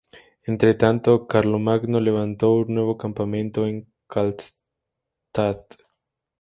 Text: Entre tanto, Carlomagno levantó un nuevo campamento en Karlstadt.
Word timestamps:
Entre 0.47 0.73
tanto, 0.73 1.27
Carlomagno 1.27 1.99
levantó 1.99 2.55
un 2.55 2.73
nuevo 2.73 2.97
campamento 2.97 3.67
en 3.67 3.87
Karlstadt. 4.07 5.75